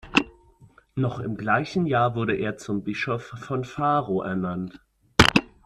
Noch 0.95 1.19
im 1.19 1.37
gleichen 1.37 1.85
Jahr 1.85 2.15
wurde 2.15 2.35
er 2.35 2.57
zum 2.57 2.83
Bischof 2.83 3.23
von 3.23 3.63
Faro 3.63 4.23
ernannt. 4.23 4.81